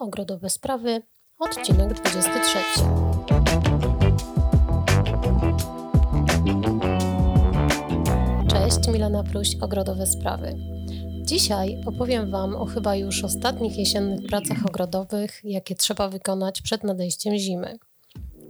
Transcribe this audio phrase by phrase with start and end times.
[0.00, 1.02] Ogrodowe Sprawy,
[1.38, 2.58] odcinek 23.
[8.48, 10.54] Cześć, Milena Pruś, Ogrodowe Sprawy.
[11.22, 17.38] Dzisiaj opowiem Wam o chyba już ostatnich jesiennych pracach ogrodowych, jakie trzeba wykonać przed nadejściem
[17.38, 17.78] zimy.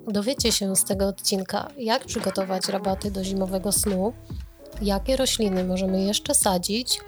[0.09, 4.13] Dowiecie się z tego odcinka, jak przygotować rabaty do zimowego snu,
[4.83, 7.01] jakie rośliny możemy jeszcze sadzić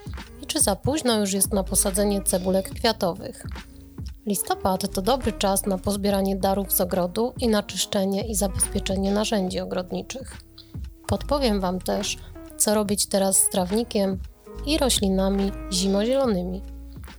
[0.42, 3.46] i czy za późno już jest na posadzenie cebulek kwiatowych.
[4.26, 9.60] Listopad to dobry czas na pozbieranie darów z ogrodu i na czyszczenie i zabezpieczenie narzędzi
[9.60, 10.36] ogrodniczych.
[11.06, 12.18] Podpowiem Wam też,
[12.56, 14.18] co robić teraz z trawnikiem
[14.66, 16.62] i roślinami zimozielonymi.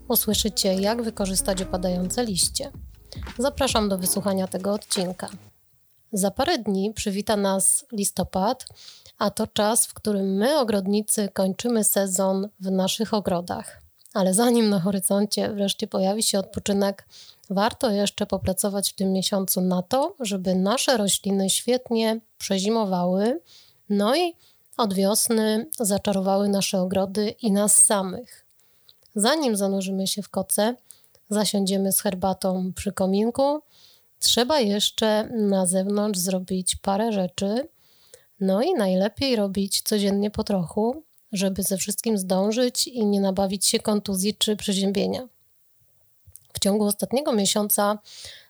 [0.07, 2.71] Usłyszycie, jak wykorzystać opadające liście.
[3.37, 5.29] Zapraszam do wysłuchania tego odcinka.
[6.13, 8.65] Za parę dni przywita nas listopad,
[9.17, 13.82] a to czas, w którym my, ogrodnicy, kończymy sezon w naszych ogrodach.
[14.13, 17.07] Ale zanim na horyzoncie wreszcie pojawi się odpoczynek,
[17.49, 23.41] warto jeszcze popracować w tym miesiącu na to, żeby nasze rośliny świetnie przezimowały,
[23.89, 24.35] no i
[24.77, 28.45] od wiosny zaczarowały nasze ogrody i nas samych.
[29.15, 30.75] Zanim zanurzymy się w koce,
[31.29, 33.61] zasiądziemy z herbatą przy kominku,
[34.19, 37.67] trzeba jeszcze na zewnątrz zrobić parę rzeczy,
[38.39, 41.03] no i najlepiej robić codziennie po trochu,
[41.33, 45.27] żeby ze wszystkim zdążyć i nie nabawić się kontuzji czy przeziębienia.
[46.53, 47.97] W ciągu ostatniego miesiąca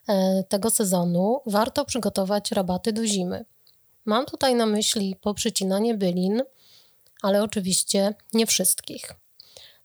[0.08, 3.44] e, tego sezonu warto przygotować rabaty do zimy.
[4.04, 6.42] Mam tutaj na myśli poprzycinanie bylin,
[7.22, 9.14] ale oczywiście nie wszystkich.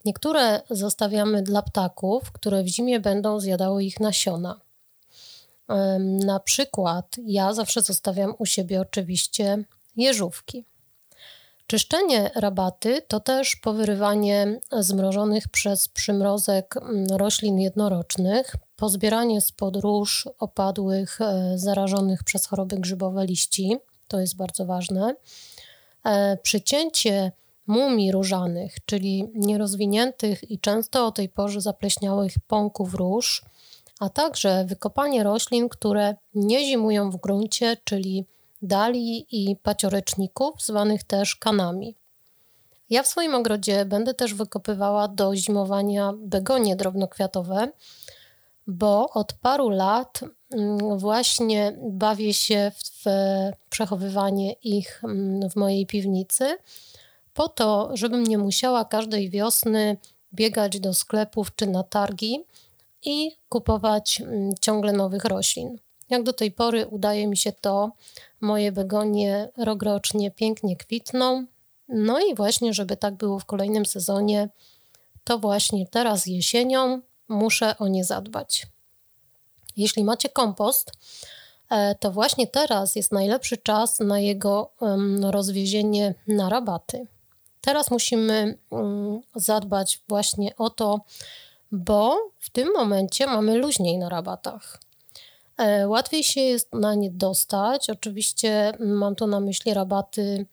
[0.06, 4.59] Niektóre zostawiamy dla ptaków, które w zimie będą zjadały ich nasiona.
[6.25, 9.63] Na przykład ja zawsze zostawiam u siebie oczywiście
[9.97, 10.66] jeżówki.
[11.70, 21.22] Czyszczenie rabaty to też powyrywanie zmrożonych przez przymrozek mm, roślin jednorocznych, pozbieranie spod róż opadłych,
[21.22, 25.16] e, zarażonych przez choroby grzybowe liści, to jest bardzo ważne,
[26.03, 27.31] e, przycięcie
[27.68, 33.46] mumii różanych, czyli nierozwiniętych i często o tej porze zapleśniałych pąków róż,
[34.00, 38.25] a także wykopanie roślin, które nie zimują w gruncie, czyli
[38.62, 41.96] dali i pacioreczników, zwanych też kanami.
[42.90, 47.72] Ja w swoim ogrodzie będę też wykopywała do zimowania begonie drobnokwiatowe,
[48.68, 50.20] bo od paru lat
[50.52, 53.06] mm, właśnie bawię się w
[53.70, 56.58] przechowywanie ich mm, w mojej piwnicy,
[57.34, 59.97] po to, żebym nie musiała każdej wiosny
[60.34, 62.44] biegać do sklepów czy na targi
[63.03, 65.78] i kupować mm, ciągle nowych roślin.
[66.09, 67.92] Jak do tej pory udaje mi się to,
[68.42, 71.46] moje begonie rokrocznie pięknie kwitną.
[71.90, 74.50] No i właśnie, żeby tak było w kolejnym sezonie,
[75.24, 78.68] to właśnie teraz jesienią muszę o nie zadbać.
[79.78, 80.92] Jeśli macie kompost,
[81.70, 84.72] e, to właśnie teraz jest najlepszy czas na jego
[85.22, 87.08] rozwiezienie na rabaty.
[87.62, 91.02] Teraz musimy mm, zadbać właśnie o to,
[91.72, 94.80] bo w tym momencie mamy luźniej na rabatach.
[95.59, 97.90] E, łatwiej się jest na nie dostać.
[97.90, 100.46] Oczywiście mam tu na myśli rabaty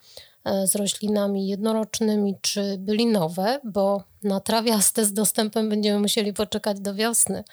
[0.45, 6.95] e, z roślinami jednorocznymi czy bylinowe, bo na trawiaste z dostępem będziemy musieli poczekać do
[6.95, 7.45] wiosny.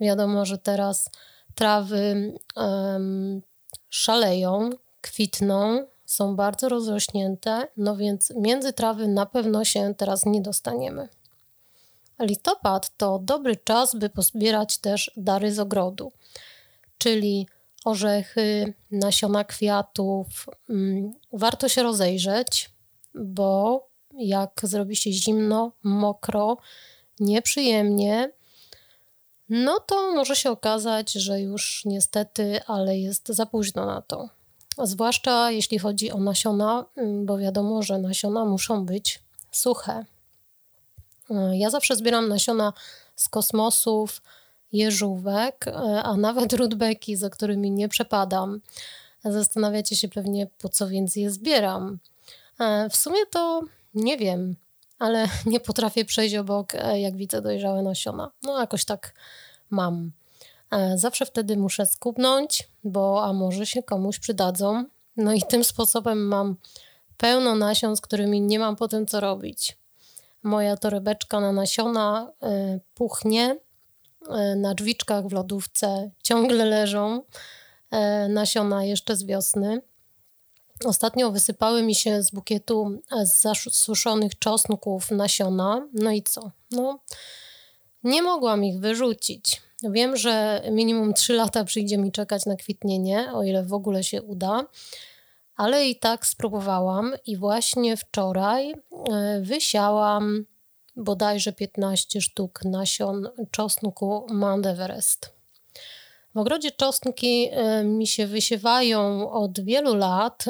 [0.00, 1.10] Wiadomo, że teraz
[1.54, 3.42] trawy um,
[3.88, 11.08] szaleją, kwitną, są bardzo rozrośnięte, no więc między trawy na pewno się teraz nie dostaniemy.
[12.20, 16.12] Listopad to dobry czas, by pozbierać też dary z ogrodu
[16.98, 17.46] czyli
[17.84, 20.26] orzechy, nasiona kwiatów.
[20.70, 22.70] Mm, warto się rozejrzeć,
[23.14, 23.86] bo
[24.18, 26.56] jak zrobi się zimno, mokro,
[27.20, 28.32] nieprzyjemnie,
[29.48, 34.28] no to może się okazać, że już niestety, ale jest za późno na to.
[34.78, 40.04] Zwłaszcza jeśli chodzi o nasiona, mm, bo wiadomo, że nasiona muszą być suche.
[41.52, 42.72] Ja zawsze zbieram nasiona
[43.16, 44.22] z kosmosów,
[44.72, 45.72] jeżówek, e,
[46.02, 48.60] a nawet rudbeki, za którymi nie przepadam.
[49.24, 51.98] Zastanawiacie się pewnie, po co więc je zbieram.
[52.60, 53.62] E, w sumie to
[53.94, 54.56] nie wiem,
[54.98, 58.30] ale nie potrafię przejść obok, e, jak widzę dojrzałe nasiona.
[58.42, 59.14] No, jakoś tak
[59.70, 60.12] mam.
[60.94, 64.84] Zawsze wtedy muszę skubnąć, bo a może się komuś przydadzą.
[65.16, 66.56] No i tym sposobem mam
[67.16, 69.78] pełno nasion, z którymi nie mam potem co robić.
[70.42, 72.32] Moja torebeczka na nasiona
[72.94, 73.56] puchnie,
[74.56, 77.22] na drzwiczkach w lodówce ciągle leżą
[77.90, 79.80] e, nasiona jeszcze z wiosny.
[80.84, 85.88] Ostatnio wysypały mi się z bukietu e, zasuszonych czosnków nasiona.
[85.92, 86.50] No i co?
[86.70, 87.00] No,
[88.04, 89.62] nie mogłam ich wyrzucić.
[89.82, 94.22] Wiem, że minimum 3 lata przyjdzie mi czekać na kwitnienie, o ile w ogóle się
[94.22, 94.64] uda,
[95.56, 100.44] ale i tak spróbowałam i właśnie wczoraj e, wysiałam
[100.96, 105.36] bodajże 15 sztuk nasion czosnku Mount Everest.
[106.34, 110.44] W ogrodzie czosnki e, mi się wysiewają od wielu lat.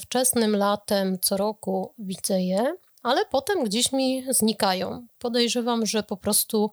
[0.00, 5.06] Wczesnym latem co roku widzę je, ale potem gdzieś mi znikają.
[5.18, 6.70] Podejrzewam, że po prostu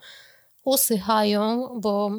[0.63, 2.11] usychają, bo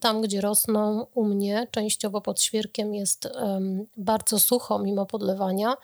[0.00, 5.74] tam, gdzie rosną u mnie, częściowo pod świerkiem jest um, bardzo sucho mimo podlewania,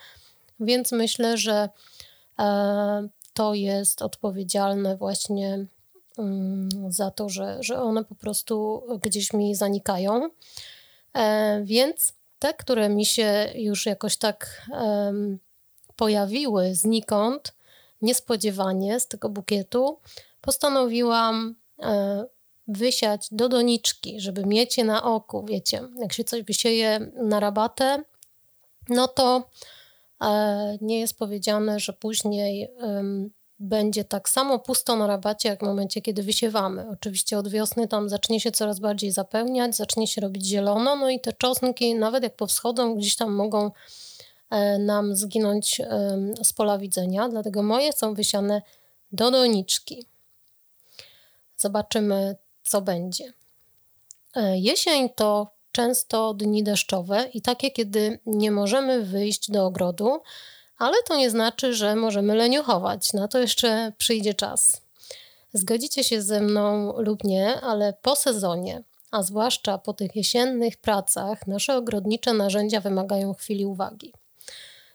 [0.60, 1.68] więc myślę, że
[2.38, 3.08] e,
[3.38, 5.66] to jest odpowiedzialne właśnie
[6.16, 10.30] um, za to, że, że one po prostu gdzieś mi zanikają.
[11.14, 14.68] E, więc te, które mi się już jakoś tak
[15.96, 17.54] pojawiły znikąd,
[18.02, 19.98] niespodziewanie z tego bukietu,
[20.40, 22.24] postanowiłam E,
[22.68, 28.02] wysiać do doniczki, żeby mieć je na oku, wiecie, jak się coś wysieje na rabatę,
[28.88, 29.50] no to
[30.80, 32.68] nie jest powiedziane, że później
[33.58, 36.88] będzie tak samo pusto na rabacie, jak w momencie, kiedy wysiewamy.
[36.88, 41.20] Oczywiście od wiosny tam zacznie się coraz bardziej zapełniać, zacznie się robić zielono, no i
[41.20, 43.70] te czosnki, nawet jak powschodzą, gdzieś tam mogą
[44.50, 45.80] e, nam zginąć
[46.42, 48.62] z pola widzenia, dlatego moje są wysiane
[49.12, 50.06] do doniczki.
[51.56, 53.32] Zobaczymy, co będzie.
[54.36, 60.20] E, jesień to często dni deszczowe i takie, kiedy nie możemy wyjść do ogrodu,
[60.78, 63.12] ale to nie znaczy, że możemy leniuchować.
[63.12, 64.80] Na to jeszcze przyjdzie czas.
[65.52, 71.46] Zgodzicie się ze mną lub nie, ale po sezonie, a zwłaszcza po tych jesiennych pracach,
[71.46, 74.12] nasze ogrodnicze narzędzia wymagają chwili uwagi.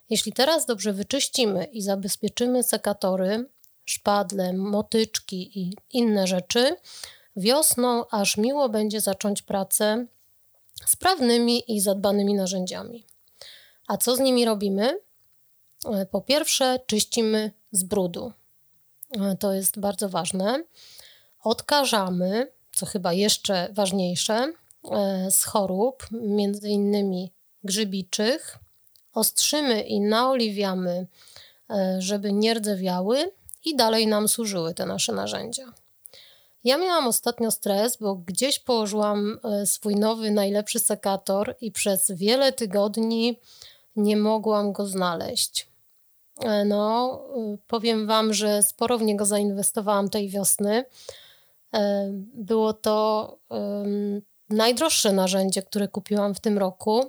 [0.09, 3.45] Jeśli teraz dobrze wyczyścimy i zabezpieczymy sekatory,
[3.85, 6.75] szpadle, motyczki i inne rzeczy,
[7.35, 10.05] wiosną aż miło będzie zacząć pracę
[10.85, 13.05] sprawnymi i zadbanymi narzędziami.
[13.87, 14.99] A co z nimi robimy?
[15.85, 18.31] E, po pierwsze, czyścimy z brudu.
[19.21, 20.63] E, to jest bardzo ważne.
[21.43, 24.53] Odkażamy, co chyba jeszcze ważniejsze,
[24.91, 27.31] e, z chorób, między innymi
[27.63, 28.57] grzybiczych.
[29.13, 31.07] Ostrzymy i naoliwiamy,
[31.99, 33.31] żeby nie rdzewiały
[33.65, 35.73] i dalej nam służyły te nasze narzędzia.
[36.63, 42.53] Ja miałam ostatnio stres, bo gdzieś położyłam e, swój nowy, najlepszy sekator i przez wiele
[42.53, 43.39] tygodni
[43.95, 45.67] nie mogłam go znaleźć.
[46.39, 50.85] E, no, e, powiem Wam, że sporo w niego zainwestowałam tej wiosny.
[52.33, 53.37] Było to
[54.49, 57.05] najdroższe narzędzie, które kupiłam w tym roku,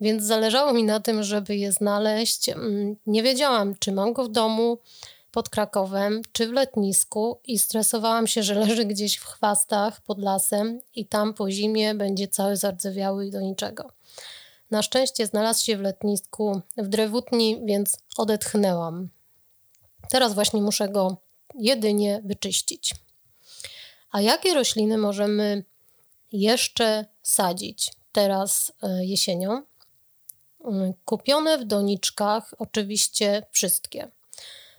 [0.00, 2.48] więc zależało mi na tym, żeby je znaleźć.
[2.48, 4.78] Mm, nie wiedziałam, czy mam go w domu,
[5.36, 10.80] pod Krakowem czy w letnisku i stresowałam się, że leży gdzieś w chwastach pod lasem
[10.94, 13.92] i tam po zimie będzie cały zardzewiały i do niczego.
[14.70, 19.08] Na szczęście znalazł się w letnisku w drewutni, więc odetchnęłam.
[20.08, 21.16] Teraz właśnie muszę go
[21.54, 22.94] jedynie wyczyścić.
[24.10, 25.64] A jakie rośliny możemy
[26.32, 29.62] jeszcze sadzić teraz e, jesienią?
[31.04, 34.10] Kupione w doniczkach, oczywiście wszystkie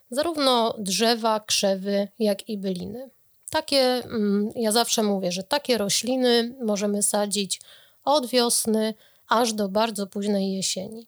[0.09, 3.09] zarówno drzewa, krzewy, jak i byliny.
[3.49, 7.61] Takie, mm, ja zawsze mówię, że takie rośliny możemy sadzić
[8.03, 8.93] od wiosny
[9.29, 11.07] aż do bardzo późnej jesieni.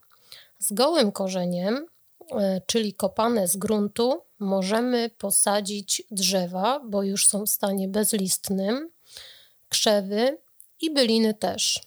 [0.60, 1.86] Z gołym korzeniem,
[2.32, 8.89] e, czyli kopane z gruntu, możemy posadzić drzewa, bo już są w stanie bezlistnym,
[9.70, 10.38] krzewy
[10.82, 11.79] i byliny też.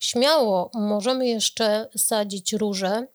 [0.00, 3.06] Śmiało możemy jeszcze sadzić róże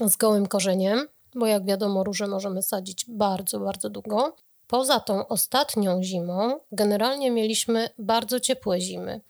[0.00, 4.36] z gołym korzeniem, bo jak wiadomo, róże możemy sadzić bardzo, bardzo długo.
[4.66, 9.20] Poza tą ostatnią zimą, generalnie mieliśmy bardzo ciepłe zimy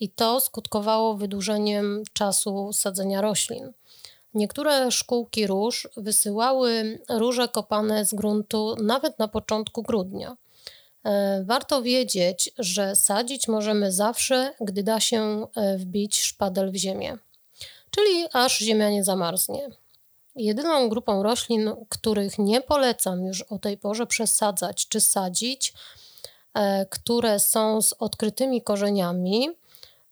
[0.00, 3.72] i to skutkowało wydłużeniem czasu sadzenia roślin.
[4.34, 10.36] Niektóre szkółki róż wysyłały róże kopane z gruntu nawet na początku grudnia.
[11.04, 17.18] E, warto wiedzieć, że sadzić możemy zawsze, gdy da się e, wbić szpadel w ziemię,
[17.90, 19.68] czyli aż ziemia nie zamarznie.
[20.36, 25.74] Jedyną grupą roślin, których nie polecam już o tej porze przesadzać czy sadzić,
[26.54, 29.50] e, które są z odkrytymi korzeniami,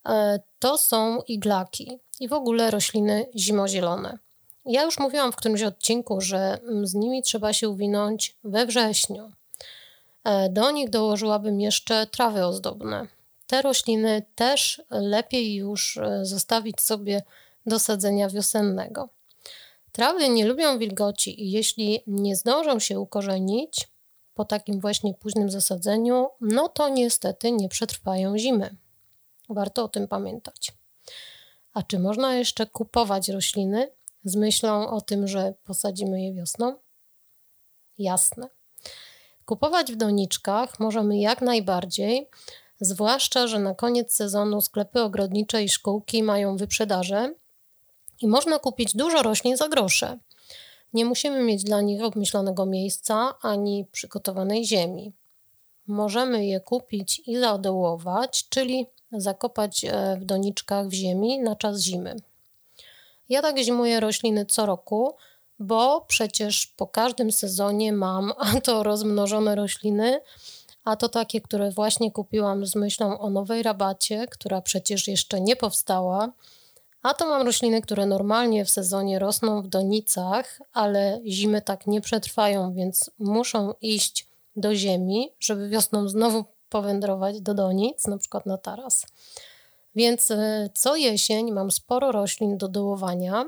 [0.09, 4.19] e, to są iglaki i w ogóle rośliny zimozielone.
[4.65, 9.33] Ja już mówiłam w którymś odcinku, że mm, z nimi trzeba się uwinąć we wrześniu.
[10.25, 13.07] E, do nich dołożyłabym jeszcze trawy ozdobne.
[13.47, 17.23] Te rośliny też lepiej już zostawić sobie
[17.67, 19.09] do sadzenia wiosennego.
[19.93, 23.89] Trawy nie lubią wilgoci i jeśli nie zdążą się ukorzenić,
[24.35, 28.77] po takim właśnie późnym zasadzeniu, no to niestety nie przetrwają zimy.
[29.49, 30.73] Warto o tym pamiętać.
[31.75, 33.91] A czy można jeszcze kupować rośliny
[34.25, 36.77] z myślą o tym, że posadzimy je wiosną?
[37.99, 38.49] Jasne.
[39.45, 42.29] Kupować w doniczkach możemy jak najbardziej,
[42.81, 47.35] zwłaszcza, że na koniec sezonu sklepy ogrodnicze i szkółki mają wyprzedaże
[48.23, 50.19] i można kupić dużo roślin za grosze.
[50.93, 55.13] Nie musimy mieć dla nich obmyślonego miejsca ani przygotowanej ziemi.
[55.87, 62.17] Możemy je kupić i zaodołować, czyli zakopać e, w doniczkach w ziemi na czas zimy.
[63.29, 65.17] Ja tak zimuję rośliny co roku,
[65.59, 70.21] bo przecież po każdym sezonie mam a to rozmnożone rośliny,
[70.85, 75.57] a to takie, które właśnie kupiłam z myślą o nowej rabacie, która przecież jeszcze nie
[75.57, 76.33] powstała.
[77.03, 82.01] A to mam rośliny, które normalnie w sezonie rosną w donicach, ale zimy tak nie
[82.01, 88.59] przetrwają, więc muszą iść do ziemi, żeby wiosną znowu powędrować do donic, na przykład na
[88.59, 89.07] taras.
[89.95, 93.47] Więc e, co jesień mam sporo roślin do dołowania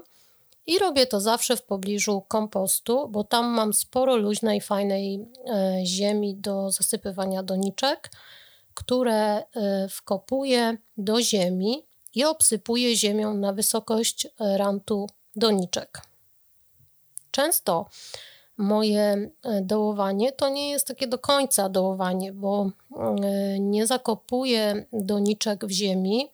[0.67, 6.37] i robię to zawsze w pobliżu kompostu, bo tam mam sporo luźnej, fajnej e, ziemi
[6.37, 8.11] do zasypywania doniczek,
[8.75, 9.45] które e,
[9.91, 11.83] wkopuję do ziemi
[12.15, 16.03] i obsypuję ziemią na wysokość rantu doniczek.
[17.31, 17.87] Często
[18.57, 25.67] moje e, dołowanie to nie jest takie do końca dołowanie, bo e, nie zakopuję doniczek
[25.67, 26.29] w ziemi,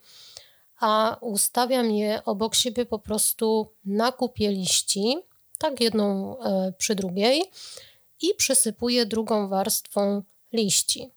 [0.79, 5.17] a ustawiam je obok siebie po prostu na kupie liści,
[5.57, 7.43] tak jedną e, przy drugiej
[8.21, 10.21] i przysypuję drugą warstwą
[10.53, 11.11] liści.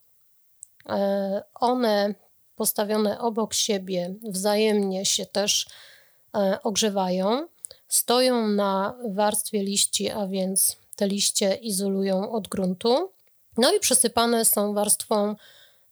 [1.55, 2.15] One
[2.57, 5.67] postawione obok siebie wzajemnie się też
[6.63, 7.47] ogrzewają,
[7.89, 13.11] stoją na warstwie liści, a więc te liście izolują od gruntu.
[13.57, 15.35] No i przysypane są warstwą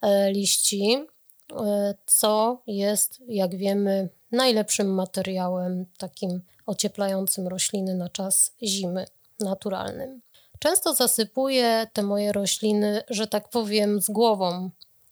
[0.03, 1.07] e, liści,
[1.53, 9.05] e, co jest, jak wiemy, najlepszym materiałem takim ocieplającym rośliny na czas zimy
[9.41, 10.21] naturalnym.
[10.59, 14.71] Często zasypuję te moje rośliny, że tak powiem, z głową.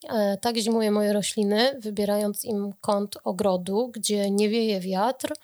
[0.09, 5.35] E, tak zimuję moje rośliny, wybierając im kąt ogrodu, gdzie nie wieje wiatr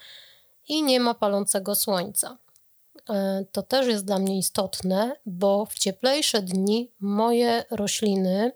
[0.69, 2.39] i nie ma palącego słońca.
[3.11, 8.53] E, to też jest dla mnie istotne, bo w cieplejsze dni moje rośliny,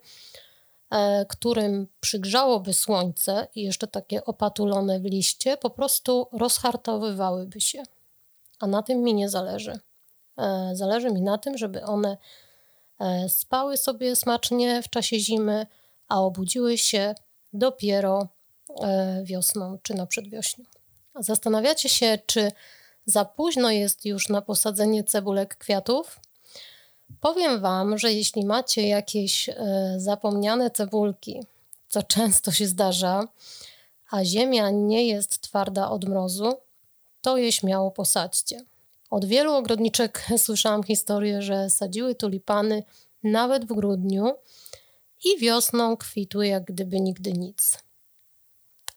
[0.90, 7.82] e, którym przygrzałoby słońce i jeszcze takie opatulone w liście, po prostu rozhartowywałyby się.
[8.60, 9.80] A na tym mi nie zależy.
[10.72, 12.16] Zależy mi na tym, żeby one
[13.28, 15.66] spały sobie smacznie w czasie zimy,
[16.10, 17.14] a obudziły się
[17.52, 18.28] dopiero
[19.22, 20.64] wiosną czy na przedwiośniu.
[21.14, 22.52] Zastanawiacie się, czy
[23.06, 26.20] za późno jest już na posadzenie cebulek kwiatów?
[27.20, 29.54] Powiem Wam, że jeśli macie jakieś e,
[29.96, 31.40] zapomniane cebulki,
[31.88, 33.28] co często się zdarza,
[34.10, 36.54] a ziemia nie jest twarda od mrozu,
[37.22, 38.64] to je śmiało posadźcie.
[39.10, 42.82] Od wielu ogrodniczek słyszałam historię, że sadziły tulipany
[43.22, 44.34] nawet w grudniu
[45.24, 47.78] i wiosną kwitły jak gdyby nigdy nic.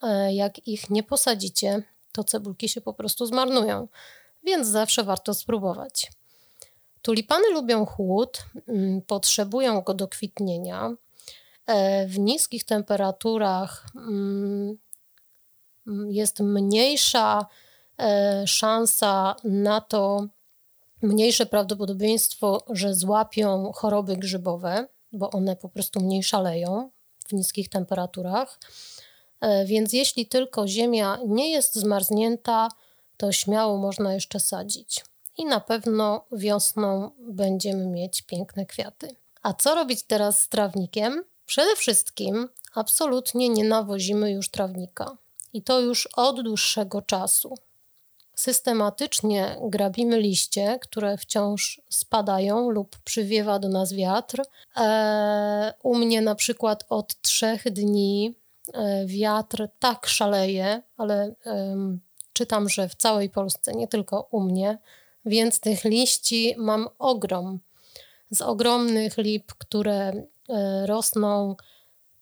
[0.02, 3.88] E, jak ich nie posadzicie, to cebulki się po prostu zmarnują,
[4.44, 6.12] więc zawsze warto spróbować.
[7.02, 10.96] Tulipany lubią chłód, mm, potrzebują go do kwitnienia.
[11.66, 14.78] E, w niskich temperaturach mm,
[16.10, 17.46] jest mniejsza
[18.00, 20.28] e, szansa na to,
[21.02, 26.90] mniejsze prawdopodobieństwo, że złapią choroby grzybowe, bo one po prostu mniej szaleją
[27.28, 28.60] w niskich temperaturach.
[29.42, 32.70] E, więc jeśli tylko ziemia nie jest zmarznięta,
[33.18, 35.06] to śmiało można jeszcze sadzić.
[35.38, 39.16] I na pewno wiosną będziemy mieć piękne kwiaty.
[39.42, 41.24] A co robić teraz z trawnikiem?
[41.46, 45.18] Przede wszystkim absolutnie nie nawozimy już trawnika.
[45.54, 47.58] I to już od dłuższego czasu.
[48.36, 54.42] Systematycznie grabimy liście, które wciąż spadają lub przywiewa do nas wiatr.
[54.76, 58.36] Eee, u mnie na przykład od trzech dni
[58.74, 61.36] E, wiatr tak szaleje, ale
[62.34, 64.78] czytam, że w całej Polsce, nie tylko u mnie,
[65.26, 67.60] więc tych liści mam ogrom.
[68.32, 70.24] Z ogromnych lip, które e,
[70.86, 71.56] rosną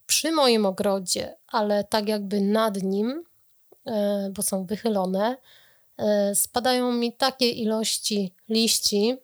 [0.08, 3.24] przy moim ogrodzie, ale tak jakby nad nim,
[3.86, 5.38] e, bo są wychylone,
[6.34, 9.18] spadają mi takie ilości liści,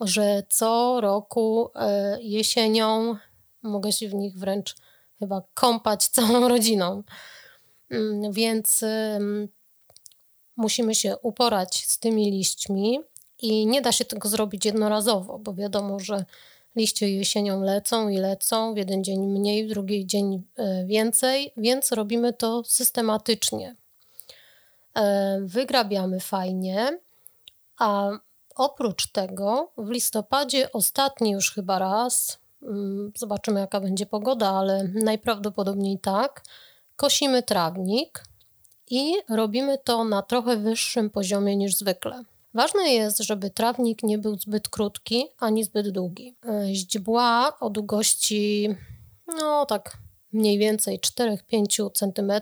[0.00, 1.70] że co roku
[2.20, 3.16] jesienią
[3.62, 4.76] mogę się w nich wręcz
[5.18, 7.02] chyba kąpać całą rodziną.
[7.90, 8.84] Mm, więc
[10.56, 13.00] musimy się uporać z tymi liśćmi
[13.42, 16.24] i nie da się tego zrobić jednorazowo, bo wiadomo, że
[16.76, 21.92] Liście jesienią lecą i lecą, w jeden dzień mniej, w drugi dzień e, więcej, więc
[21.92, 23.76] robimy to systematycznie.
[24.94, 26.98] E, wygrabiamy fajnie,
[27.78, 28.10] a
[28.56, 35.98] oprócz tego w listopadzie ostatni już chyba raz, mm, zobaczymy jaka będzie pogoda, ale najprawdopodobniej
[35.98, 36.44] tak,
[36.96, 38.24] kosimy trawnik
[38.90, 42.24] i robimy to na trochę wyższym poziomie niż zwykle.
[42.54, 46.36] Ważne jest, żeby trawnik nie był zbyt krótki ani zbyt długi.
[46.48, 48.76] E, źdźbła o długości,
[49.26, 49.96] no tak
[50.32, 52.32] mniej więcej 4-5 cm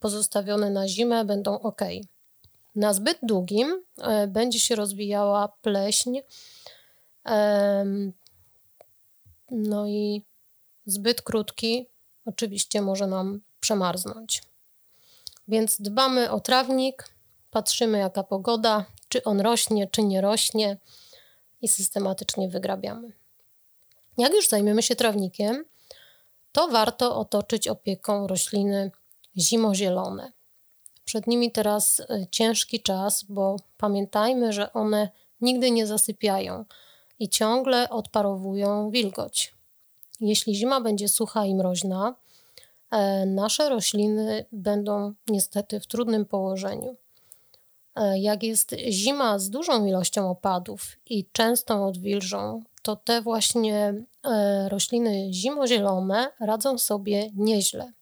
[0.00, 1.80] pozostawione na zimę będą ok.
[2.74, 6.18] Na zbyt długim e, będzie się rozwijała pleśń,
[9.50, 10.22] no i
[10.86, 11.86] zbyt krótki
[12.26, 14.42] oczywiście może nam przemarznąć.
[15.48, 17.08] Więc dbamy o trawnik,
[17.50, 20.76] patrzymy jaka pogoda, czy on rośnie, czy nie rośnie
[21.62, 23.12] i systematycznie wygrabiamy.
[24.18, 25.64] Jak już zajmiemy się trawnikiem,
[26.52, 28.90] to warto otoczyć opieką rośliny
[29.38, 30.32] zimozielone.
[31.04, 35.08] Przed nimi teraz e, ciężki czas, bo pamiętajmy, że one
[35.40, 36.64] nigdy nie zasypiają
[37.18, 39.54] i ciągle odparowują wilgoć.
[40.20, 42.14] Jeśli zima będzie sucha i mroźna,
[42.90, 46.96] e, nasze rośliny będą niestety w trudnym położeniu.
[47.94, 54.68] E, jak jest zima z dużą ilością opadów i częstą odwilżą, to te właśnie e,
[54.68, 57.92] rośliny zimozielone radzą sobie nieźle.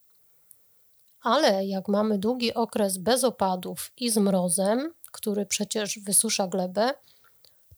[1.22, 6.90] Ale jak mamy długi okres bez opadów i z mrozem, który przecież wysusza glebę,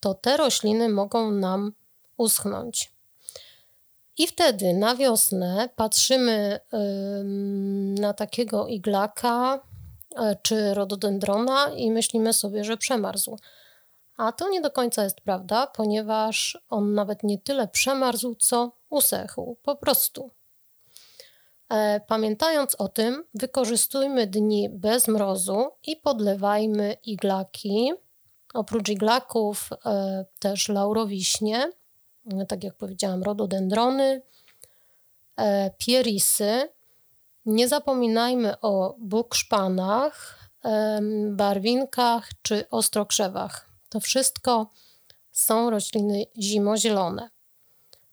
[0.01, 1.73] to te rośliny mogą nam
[2.17, 2.93] uschnąć.
[4.19, 6.61] I wtedy na wiosnę patrzymy
[7.99, 9.61] na takiego iglaka,
[10.17, 13.39] E, czy rododendrona i myślimy sobie, że przemarzł.
[14.17, 19.57] A to nie do końca jest prawda, ponieważ on nawet nie tyle przemarzł, co usechł,
[19.63, 20.31] po prostu.
[21.73, 27.93] E, pamiętając o tym, wykorzystujmy dni bez mrozu i podlewajmy iglaki.
[28.55, 31.73] Oprócz iglaków e, też laurowiśnie,
[32.49, 34.23] tak jak powiedziałam, rododendrony,
[35.79, 36.69] pierisy,
[37.47, 40.39] nie zapominajmy o bukszpanach,
[41.31, 43.71] barwinkach czy ostrokrzewach.
[43.89, 44.71] To wszystko
[45.33, 47.31] są rośliny zimozielone.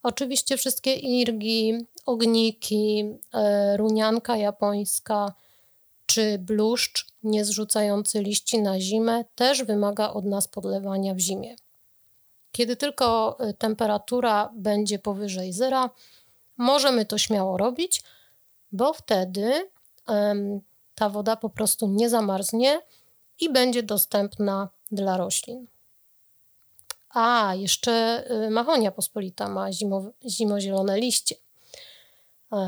[0.04, 5.34] Oczywiście wszystkie irgi, ogniki, e, runianka japońska
[6.06, 11.56] czy bluszcz niezrzucający liści na zimę też wymaga od nas podlewania w zimie.
[12.52, 15.90] Kiedy tylko e, temperatura będzie powyżej zera,
[16.58, 18.02] możemy to śmiało robić–
[18.72, 19.70] bo wtedy
[20.08, 20.62] um,
[20.96, 22.82] ta woda po prostu nie zamarznie
[23.40, 25.68] i będzie dostępna dla roślin.
[27.10, 31.36] A, jeszcze y, mahonia pospolita ma zimo, zimozielone liście.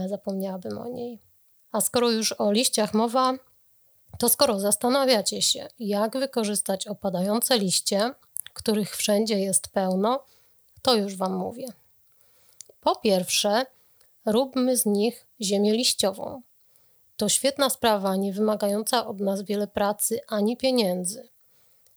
[0.09, 1.19] Zapomniałabym o niej.
[1.71, 3.33] A skoro już o liściach mowa,
[4.19, 8.13] to skoro zastanawiacie się, jak wykorzystać opadające liście,
[8.53, 10.23] których wszędzie jest pełno,
[10.81, 11.67] to już Wam mówię.
[12.81, 13.65] Po pierwsze,
[14.25, 16.41] Róbmy z nich ziemię liściową.
[17.17, 21.29] To świetna sprawa, nie wymagająca od nas wiele pracy ani pieniędzy.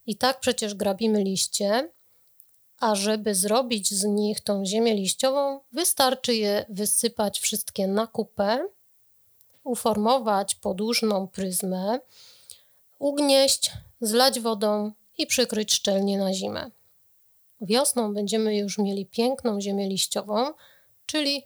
[0.06, 1.90] I tak przecież grabimy liście,
[2.80, 8.68] a żeby zrobić z nich tą ziemię liściową, wystarczy je wysypać wszystkie na kupę,
[9.64, 12.00] uformować podłużną pryzmę,
[12.98, 16.70] ugnieść, zlać wodą i przykryć szczelnie na zimę.
[17.60, 20.52] Wiosną będziemy już mieli piękną ziemię liściową,
[21.06, 21.44] czyli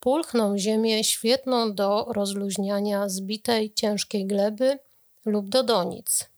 [0.00, 4.78] pulchną ziemię świetną do rozluźniania zbitej, ciężkiej gleby
[5.24, 6.28] lub do donic.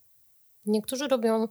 [0.67, 1.49] Niektórzy robią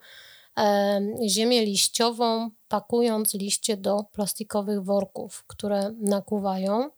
[1.28, 6.90] ziemię liściową, pakując liście do plastikowych worków, które nakuwają,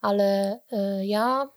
[0.00, 1.48] ale e, ja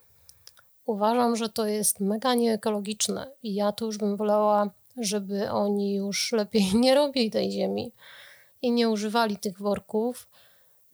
[0.86, 6.32] uważam, że to jest mega nieekologiczne i ja to już bym wolała, żeby oni już
[6.40, 7.92] lepiej nie robili tej ziemi
[8.62, 10.28] i nie używali tych worków,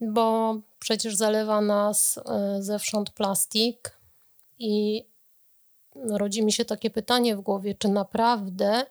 [0.01, 3.97] bo przecież zalewa nas e, zewsząd plastik
[4.59, 5.05] i
[5.95, 8.85] rodzi mi się takie pytanie w głowie, czy naprawdę,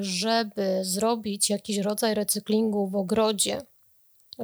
[0.00, 3.62] żeby zrobić jakiś rodzaj recyklingu w ogrodzie,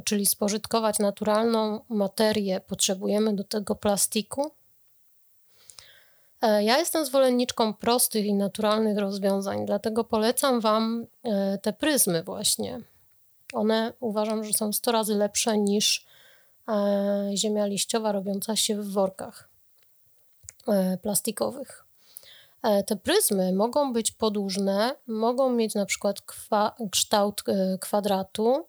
[0.04, 4.50] czyli spożytkować naturalną materię, potrzebujemy do tego plastiku?
[6.42, 11.06] E, ja jestem zwolenniczką prostych i naturalnych rozwiązań, dlatego polecam Wam
[11.62, 12.80] te pryzmy właśnie.
[13.52, 16.06] One uważam, że są 100 razy lepsze niż
[16.68, 19.48] e, ziemia liściowa robiąca się w workach
[20.68, 21.87] e, plastikowych.
[22.62, 28.66] E, te pryzmy mogą być podłużne, mogą mieć na przykład kwa, kształt e, kwadratu.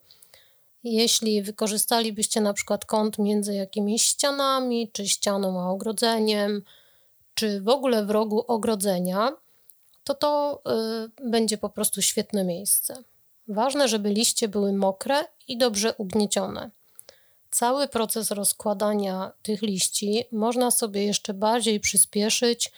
[0.84, 6.62] Jeśli wykorzystalibyście na przykład kąt między jakimiś ścianami, czy ścianą a ogrodzeniem,
[7.34, 9.32] czy w ogóle w rogu ogrodzenia,
[10.04, 10.62] to to
[11.24, 13.02] y, będzie po prostu świetne miejsce.
[13.48, 16.70] Ważne, żeby liście były mokre i dobrze ugniecione.
[17.50, 22.72] Cały proces rozkładania tych liści można sobie jeszcze bardziej przyspieszyć,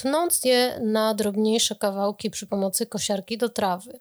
[0.00, 4.00] tnąc je na drobniejsze kawałki przy pomocy kosiarki do trawy.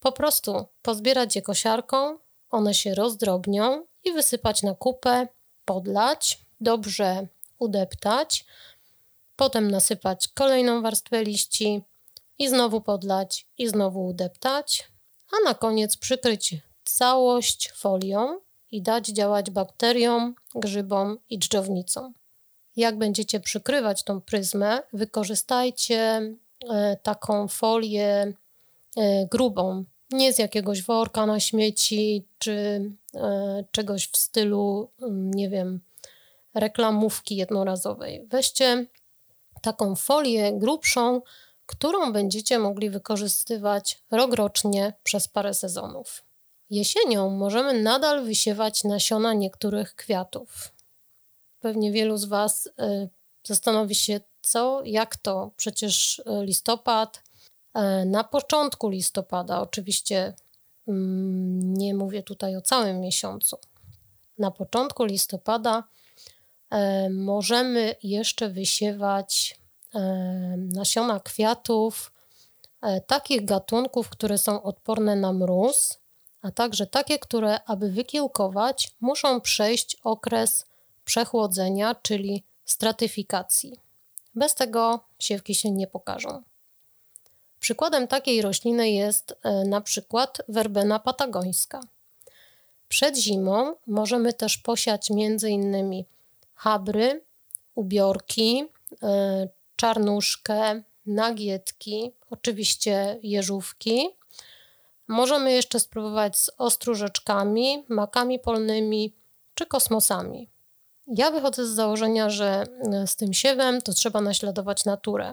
[0.00, 2.18] Po prostu pozbierać je kosiarką,
[2.50, 5.28] one się rozdrobnią i wysypać na kupę,
[5.64, 7.26] podlać, dobrze
[7.58, 8.44] udeptać,
[9.36, 11.82] potem nasypać kolejną warstwę liści
[12.38, 14.88] i znowu podlać i znowu udeptać,
[15.32, 22.21] a na koniec przykryć całość folią i dać działać bakteriom, grzybom i dżdżownicom.
[22.76, 25.98] Jak będziecie przykrywać tą pryzmę, wykorzystajcie
[26.70, 28.32] e, taką folię
[28.96, 35.48] e, grubą, nie z jakiegoś worka na śmieci czy e, czegoś w stylu, mm, nie
[35.48, 35.80] wiem,
[36.54, 38.26] reklamówki jednorazowej.
[38.30, 38.86] Weźcie
[39.62, 41.22] taką folię grubszą,
[41.66, 46.22] którą będziecie mogli wykorzystywać rokrocznie przez parę sezonów.
[46.70, 50.72] Jesienią możemy nadal wysiewać nasiona niektórych kwiatów.
[51.62, 53.08] Pewnie wielu z Was y,
[53.44, 55.50] zastanowi się, co, jak to?
[55.56, 57.22] Przecież y, listopad,
[57.76, 60.34] y, na początku listopada, oczywiście
[60.88, 63.56] mm, nie mówię tutaj o całym miesiącu.
[64.38, 65.84] Na początku listopada
[67.10, 69.60] możemy jeszcze wysiewać
[70.56, 72.12] nasiona kwiatów
[73.06, 75.98] takich gatunków, które są odporne na mróz,
[76.42, 80.64] a także takie, które, aby wykiełkować, muszą przejść okres
[81.04, 83.80] przechłodzenia, czyli stratyfikacji.
[84.34, 86.42] Bez tego siewki się nie pokażą.
[87.60, 91.80] Przykładem takiej rośliny jest e, na przykład werbena patagońska.
[92.88, 96.04] Przed zimą możemy też posiać m.in.
[96.54, 97.20] habry,
[97.74, 98.64] ubiorki,
[99.02, 104.08] e, czarnuszkę, nagietki, oczywiście jeżówki.
[105.08, 109.14] Możemy jeszcze spróbować z ostróżeczkami, makami polnymi
[109.54, 110.51] czy kosmosami.
[111.06, 115.32] Ja wychodzę z założenia, że e, z tym siewem to trzeba naśladować naturę.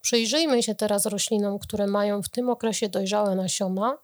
[0.00, 3.98] Przyjrzyjmy się teraz roślinom, które mają w tym okresie dojrzałe nasiona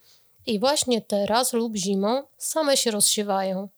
[0.47, 3.69] i właśnie teraz lub zimą same się rozsiewają.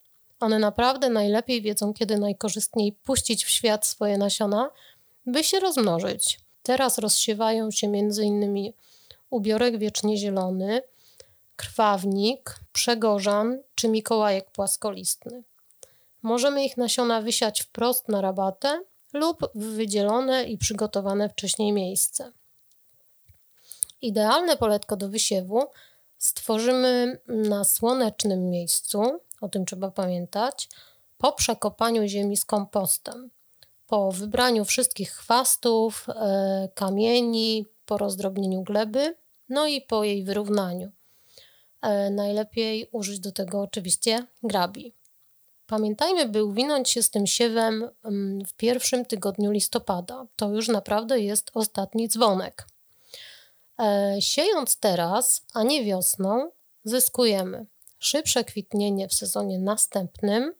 [0.41, 4.71] One naprawdę najlepiej wiedzą, kiedy najkorzystniej puścić w świat swoje nasiona,
[5.27, 6.41] by się rozmnożyć.
[6.63, 8.73] Teraz rozsiewają się m.in.
[9.31, 10.83] ubiorek wiecznie zielony,
[11.57, 15.43] krwawnik, przegorzan czy mikołajek płaskolistny.
[16.25, 18.81] Możemy ich nasiona wysiać wprost na rabatę
[19.13, 22.33] lub w wydzielone i przygotowane wcześniej miejsce.
[24.03, 25.67] Idealne poletko do wysiewu
[26.19, 30.69] stworzymy na słonecznym miejscu, o tym trzeba pamiętać,
[31.19, 33.31] po przekopaniu ziemi z kompostem,
[33.87, 39.17] po wybraniu wszystkich chwastów, e, kamieni, po rozdrobnieniu gleby,
[39.49, 40.93] no i po jej wyrównaniu.
[41.83, 44.93] E, najlepiej użyć do tego oczywiście grabi.
[45.67, 50.27] Pamiętajmy, by uwinąć się z tym siewem mm, w pierwszym tygodniu listopada.
[50.37, 52.67] To już naprawdę jest ostatni dzwonek.
[53.79, 56.51] E, siejąc teraz, a nie wiosną,
[56.85, 57.67] zyskujemy
[57.99, 60.55] szybsze kwitnienie w sezonie następnym,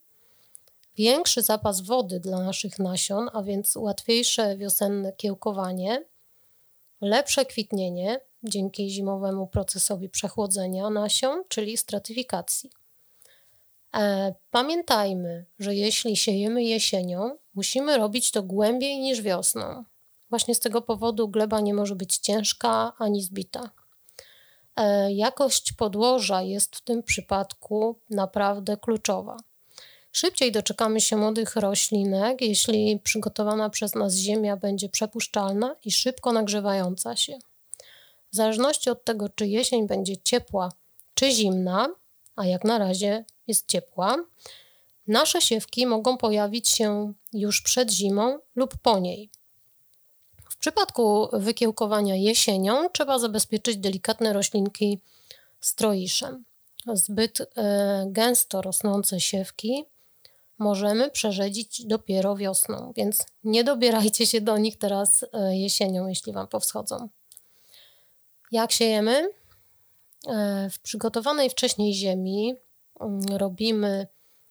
[0.97, 6.05] większy zapas wody dla naszych nasion, a więc łatwiejsze wiosenne kiełkowanie,
[7.01, 12.71] lepsze kwitnienie dzięki zimowemu procesowi przechłodzenia nasion, czyli stratyfikacji.
[13.95, 19.85] E, pamiętajmy, że jeśli siejemy jesienią, musimy robić to głębiej niż wiosną.
[20.31, 23.71] Właśnie z tego powodu gleba nie może być ciężka ani zbita.
[24.77, 29.37] E, jakość podłoża jest w tym przypadku naprawdę kluczowa.
[30.13, 37.17] Szybciej doczekamy się młodych roślinek, jeśli przygotowana przez nas ziemia będzie przepuszczalna i szybko nagrzewająca
[37.17, 37.39] się.
[38.33, 40.69] W zależności od tego, czy jesień będzie ciepła
[41.15, 41.89] czy zimna,
[42.37, 44.17] a jak na razie jest ciepła,
[45.07, 49.31] nasze siewki mogą pojawić się już przed zimą lub po niej.
[50.51, 54.99] W przypadku wykiełkowania jesienią trzeba zabezpieczyć delikatne roślinki
[55.61, 56.45] stroiszem.
[56.93, 59.85] Zbyt e, gęsto rosnące siewki
[60.59, 66.49] możemy przerzedzić dopiero wiosną, więc nie dobierajcie się do nich teraz e, jesienią, jeśli Wam
[66.49, 67.09] powschodzą.
[68.53, 69.29] Jak siejemy?
[70.29, 72.55] E, w przygotowanej wcześniej ziemi
[73.37, 74.07] robimy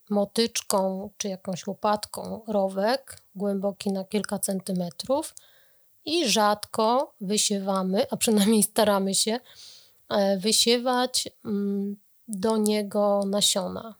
[0.10, 5.36] motyczką czy jakąś łopatką rowek głęboki na kilka centymetrów
[6.06, 9.40] i rzadko wysiewamy, a przynajmniej staramy się
[10.10, 11.96] e, wysiewać mm,
[12.28, 13.96] do niego nasiona.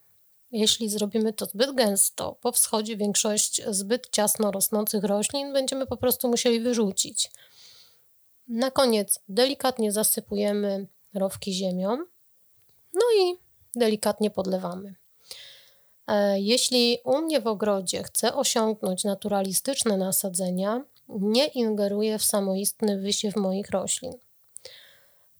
[0.52, 6.30] Jeśli zrobimy to zbyt gęsto, po wschodzie większość zbyt ciasno rosnących roślin będziemy po prostu
[6.30, 7.32] musieli wyrzucić.
[8.48, 11.98] Na koniec delikatnie zasypujemy rowki ziemią,
[12.94, 13.38] no i
[13.76, 14.96] delikatnie podlewamy.
[16.08, 23.36] E, jeśli u mnie w ogrodzie chcę osiągnąć naturalistyczne nasadzenia, nie ingeruję w samoistny wysiew
[23.36, 24.14] moich roślin.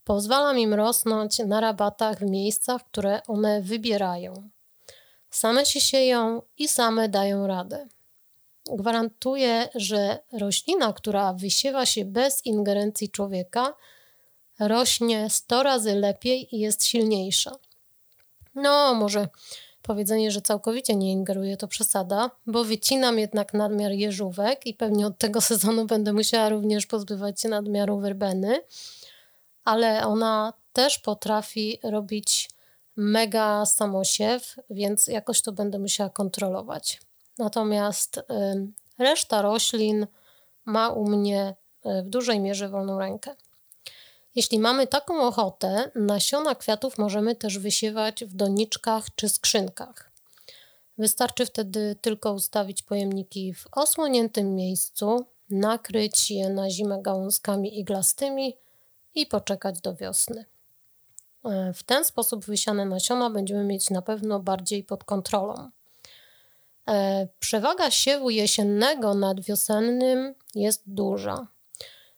[0.04, 4.48] Pozwalam im rosnąć na rabatach w miejscach, które one wybierają.
[5.30, 7.88] Same się sieją i same dają radę.
[8.72, 13.74] Gwarantuję, że roślina, która wysiewa się bez ingerencji człowieka,
[14.58, 17.52] rośnie 100 razy lepiej i jest silniejsza.
[18.54, 19.28] No, może
[19.82, 25.18] powiedzenie, że całkowicie nie ingeruje, to przesada, bo wycinam jednak nadmiar jeżówek i pewnie od
[25.18, 28.60] tego sezonu będę musiała również pozbywać się nadmiaru werbeny,
[29.64, 32.50] ale ona też potrafi robić
[32.96, 37.00] mega samosiew, więc jakoś to będę musiała kontrolować.
[37.38, 38.22] Natomiast
[38.98, 40.06] reszta roślin
[40.64, 41.54] ma u mnie
[41.86, 43.36] y, w dużej mierze wolną rękę.
[44.34, 50.10] Jeśli mamy taką ochotę, nasiona kwiatów możemy też wysiewać w doniczkach czy skrzynkach.
[50.98, 58.56] Wystarczy wtedy tylko ustawić pojemniki w osłoniętym miejscu, nakryć je na zimę gałązkami iglastymi
[59.14, 60.44] i poczekać do wiosny.
[61.44, 65.70] E, w ten sposób wysiane nasiona będziemy mieć na pewno bardziej pod kontrolą.
[66.88, 71.46] E, przewaga siewu jesiennego nad wiosennym jest duża.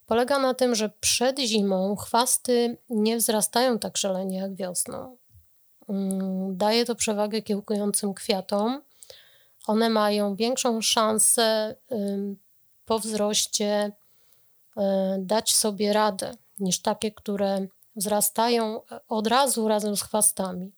[0.07, 5.17] Polega na tym, że przed zimą chwasty nie wzrastają tak szalenie jak wiosną.
[5.89, 8.83] Mm, daje to przewagę kiełkującym kwiatom.
[9.67, 11.75] One mają większą szansę
[12.85, 13.93] po wzroście
[14.77, 14.81] y,
[15.19, 17.67] dać sobie radę niż takie, które
[17.97, 20.73] wzrastają od razu razem z chwastami.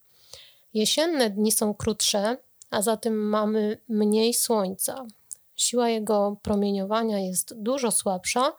[0.73, 2.37] Jesienne dni są krótsze,
[2.69, 5.05] a zatem mamy mniej słońca.
[5.55, 8.53] Siła jego promieniowania jest dużo słabsza,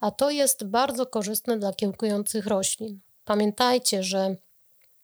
[0.00, 3.00] a to jest bardzo korzystne dla kiełkujących roślin.
[3.24, 4.36] Pamiętajcie, że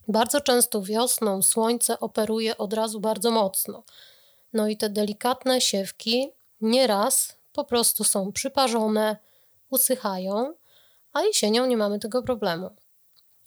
[0.08, 3.82] bardzo często wiosną słońce operuje od razu bardzo mocno.
[4.52, 6.30] No i te delikatne siewki
[6.60, 9.16] nieraz po prostu są przyparzone,
[9.70, 10.54] usychają,
[11.12, 12.70] a jesienią nie mamy tego problemu.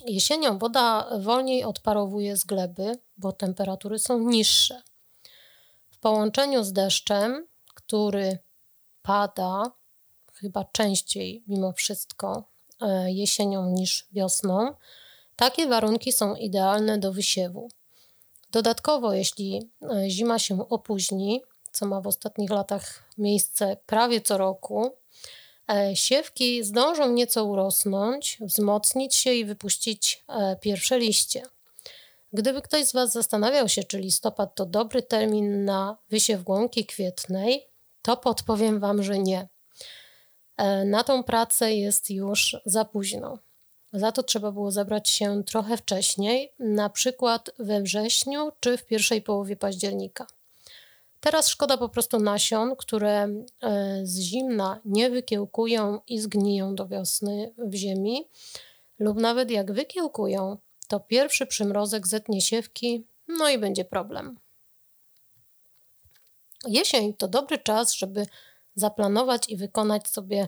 [0.05, 4.81] Jesienią woda wolniej odparowuje z gleby, bo temperatury są niższe.
[5.89, 8.38] W połączeniu z deszczem, który
[9.01, 9.71] pada
[10.39, 12.43] chyba częściej mimo wszystko
[12.82, 14.73] e, jesienią niż wiosną,
[15.36, 17.69] takie warunki są idealne do wysiewu.
[18.52, 24.91] Dodatkowo, jeśli e, zima się opóźni, co ma w ostatnich latach miejsce prawie co roku,
[25.69, 30.26] e, siewki zdążą nieco urosnąć, wzmocnić się i wypuścić
[30.62, 31.43] pierwsze liście.
[32.34, 37.67] Gdyby ktoś z Was zastanawiał się, czy listopad to dobry termin na wysiew głąki kwietnej,
[38.02, 39.47] to podpowiem Wam, że nie.
[40.58, 43.38] E, na tą pracę jest już za późno.
[43.93, 49.22] Za to trzeba było zabrać się trochę wcześniej, na przykład we wrześniu czy w pierwszej
[49.22, 50.28] połowie października.
[51.20, 57.54] Teraz szkoda po prostu nasion, które e, z zimna nie wykiełkują i zgniją do wiosny
[57.58, 58.28] w ziemi,
[59.00, 64.39] lub nawet jak wykiełkują, to pierwszy przymrozek zetnie siewki, no i będzie problem.
[66.67, 68.26] Jesień to dobry czas, żeby
[68.78, 70.48] zaplanować i wykonać sobie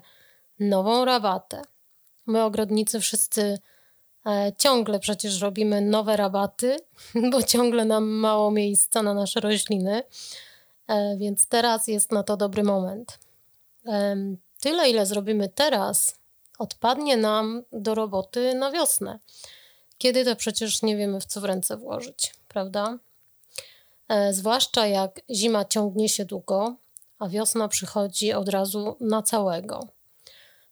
[0.59, 1.61] nową rabatę.
[2.25, 3.59] My, ogrodnicy, wszyscy
[4.25, 6.77] e, ciągle przecież robimy nowe rabaty,
[7.31, 10.03] bo ciągle nam mało miejsca na nasze rośliny,
[10.87, 13.19] e, więc teraz jest na to dobry moment.
[13.85, 14.15] E,
[14.59, 16.19] tyle, ile zrobimy teraz,
[16.59, 19.19] odpadnie nam do roboty na wiosnę.
[19.97, 22.97] Kiedy to przecież nie wiemy, w co w ręce włożyć, prawda?
[24.09, 26.75] E, zwłaszcza jak zima ciągnie się długo,
[27.19, 29.87] a wiosna przychodzi od razu na całego.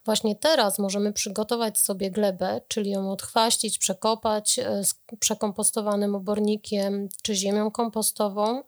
[0.06, 7.36] Właśnie teraz możemy przygotować sobie glebę, czyli ją odchwaścić, przekopać e, z przekompostowanym obornikiem czy
[7.36, 8.64] ziemią kompostową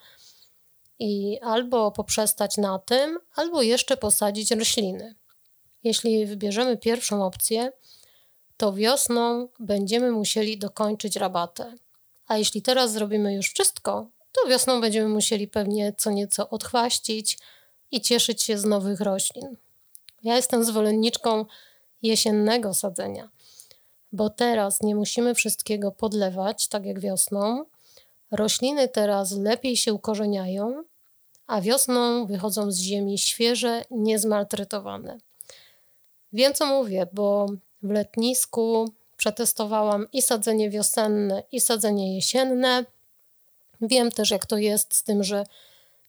[1.00, 5.16] i albo poprzestać na tym, albo jeszcze posadzić rośliny.
[5.84, 7.72] Jeśli wybierzemy pierwszą opcję,
[8.58, 11.76] to wiosną będziemy musieli dokończyć rabatę.
[12.28, 17.38] A jeśli teraz zrobimy już wszystko, to wiosną będziemy musieli pewnie co nieco odchwaścić,
[17.92, 19.56] i cieszyć się z nowych roślin.
[20.24, 21.46] Ja jestem zwolenniczką
[22.02, 23.30] jesiennego sadzenia,
[24.12, 27.66] bo teraz nie musimy wszystkiego podlewać, tak jak wiosną.
[28.32, 30.84] Rośliny teraz lepiej się ukorzeniają,
[31.48, 35.18] a wiosną wychodzą z ziemi świeże, niezmaltretowane.
[36.34, 37.46] Wiem, co mówię, bo
[37.84, 42.86] w letnisku przetestowałam i sadzenie wiosenne, i sadzenie jesienne.
[43.82, 45.44] Wiem też, jak to jest z tym, że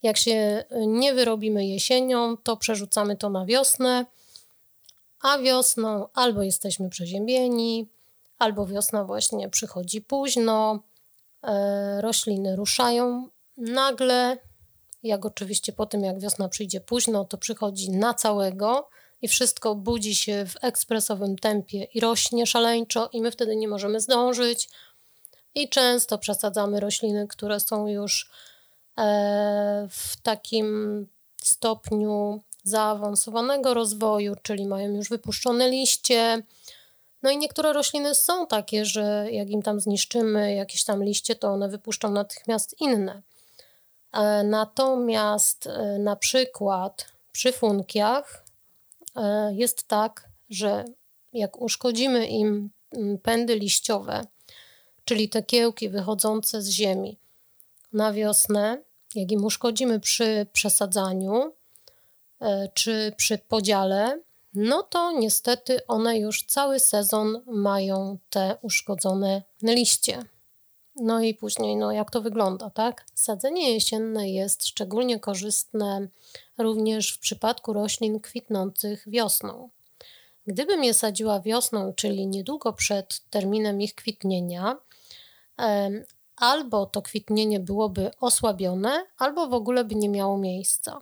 [0.03, 4.05] jak się nie wyrobimy jesienią, to przerzucamy to na wiosnę,
[5.21, 7.89] a wiosną albo jesteśmy przeziębieni,
[8.39, 10.79] albo wiosna właśnie przychodzi późno,
[11.43, 14.37] e, rośliny ruszają nagle,
[15.03, 18.89] jak oczywiście po tym, jak wiosna przyjdzie późno, to przychodzi na całego
[19.21, 23.99] i wszystko budzi się w ekspresowym tempie i rośnie szaleńczo, i my wtedy nie możemy
[23.99, 24.69] zdążyć.
[25.55, 28.29] I często przesadzamy rośliny, które są już
[29.89, 31.07] w takim
[31.43, 36.43] stopniu zaawansowanego rozwoju, czyli mają już wypuszczone liście.
[37.23, 41.47] No i niektóre rośliny są takie, że jak im tam zniszczymy jakieś tam liście, to
[41.47, 43.21] one wypuszczą natychmiast inne.
[44.13, 48.45] E, natomiast e, na przykład przy funkiach
[49.15, 50.85] e, jest tak, że
[51.33, 52.69] jak uszkodzimy im
[53.23, 54.21] pędy liściowe,
[55.05, 57.17] czyli te kiełki wychodzące z ziemi
[57.93, 58.81] na wiosnę,
[59.15, 61.53] jak im uszkodzimy przy przesadzaniu
[62.73, 64.19] czy przy podziale,
[64.53, 70.23] no to niestety one już cały sezon mają te uszkodzone liście.
[70.95, 73.05] No i później, no jak to wygląda, tak?
[73.13, 76.07] Sadzenie jesienne jest szczególnie korzystne
[76.57, 79.69] również w przypadku roślin kwitnących wiosną.
[80.47, 84.77] Gdybym je sadziła wiosną, czyli niedługo przed terminem ich kwitnienia,
[86.41, 91.01] albo to kwitnienie byłoby osłabione, albo w ogóle by nie miało miejsca.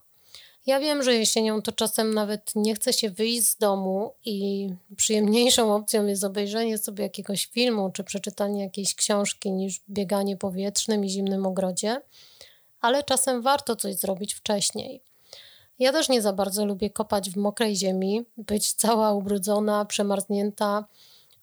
[0.65, 5.73] Ja wiem, że jesienią to czasem nawet nie chce się wyjść z domu i przyjemniejszą
[5.75, 11.10] opcją jest obejrzenie sobie jakiegoś filmu czy przeczytanie jakiejś książki niż bieganie po wietrznym i
[11.10, 12.02] zimnym ogrodzie,
[12.82, 15.02] ale czasem warto coś zrobić wcześniej.
[15.80, 20.86] Ja też nie za bardzo lubię kopać w mokrej ziemi, być cała ubrudzona, przemarznięta,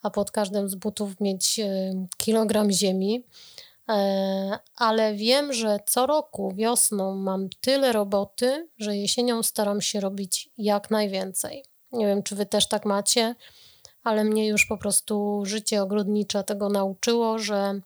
[0.02, 3.24] a pod każdym z butów mieć e, kilogram ziemi.
[3.88, 10.50] E, ale wiem, że co roku wiosną mam tyle roboty, że jesienią staram się robić
[10.58, 11.64] jak najwięcej.
[11.92, 13.34] Nie wiem, czy wy też tak macie,
[14.02, 17.80] ale mnie już po prostu życie ogrodnicze tego nauczyło, że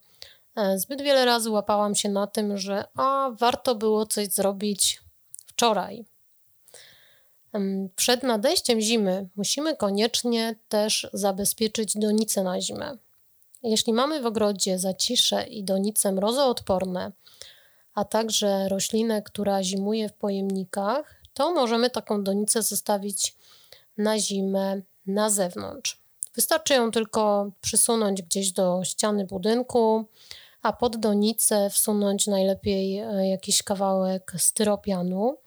[0.55, 5.01] e, zbyt wiele razy łapałam się na tym, że a warto było coś zrobić
[5.45, 6.05] wczoraj.
[7.95, 12.97] Przed nadejściem zimy musimy koniecznie też zabezpieczyć donice na zimę.
[13.63, 17.11] Jeśli mamy w ogrodzie zacisze i donice mrozoodporne,
[17.93, 23.35] a także roślinę, która zimuje w pojemnikach, to możemy taką donicę zostawić
[23.97, 26.01] na zimę na zewnątrz.
[26.35, 30.05] Wystarczy ją tylko przysunąć gdzieś do ściany budynku,
[30.61, 35.37] a pod donicę wsunąć najlepiej e, jakiś kawałek styropianu,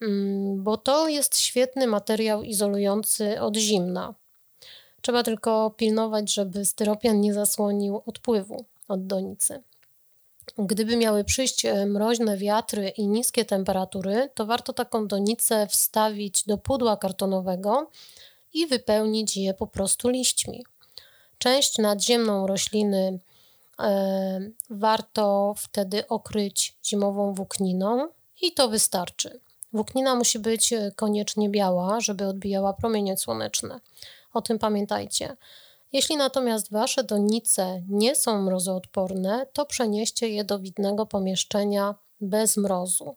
[0.00, 4.14] mm, bo to jest świetny materiał izolujący od zimna.
[5.02, 9.62] Trzeba tylko pilnować, żeby styropian nie zasłonił odpływu od donicy.
[10.58, 16.58] Gdyby miały przyjść e, mroźne wiatry i niskie temperatury, to warto taką donicę wstawić do
[16.58, 17.90] pudła kartonowego
[18.54, 20.64] i wypełnić je po prostu liśćmi.
[21.38, 23.20] Część nadziemną rośliny
[23.78, 28.08] e, warto wtedy okryć zimową włókniną
[28.42, 29.40] i to wystarczy.
[29.72, 33.80] Włóknina musi być e, koniecznie biała, żeby odbijała promienie słoneczne.
[34.34, 35.36] O tym pamiętajcie.
[35.92, 43.16] Jeśli natomiast wasze donice nie są mrozoodporne, to przenieście je do widnego pomieszczenia bez mrozu.